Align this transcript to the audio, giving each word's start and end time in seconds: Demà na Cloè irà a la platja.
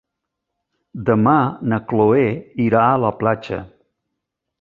Demà 1.09 1.35
na 1.73 1.79
Cloè 1.91 2.23
irà 2.69 2.81
a 2.87 2.97
la 3.05 3.13
platja. 3.21 3.61